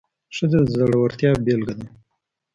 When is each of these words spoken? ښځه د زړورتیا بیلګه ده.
ښځه 0.35 0.59
د 0.63 0.65
زړورتیا 0.77 1.31
بیلګه 1.45 1.73
ده. 1.79 1.87